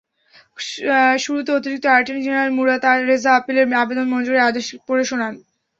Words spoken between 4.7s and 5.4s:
পড়ে শোনান।